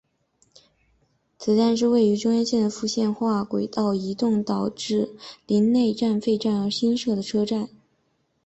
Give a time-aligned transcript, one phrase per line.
[1.37, 7.69] 此站是位于中央线的复线化轨道移动导致陵内站废站而新设的车站。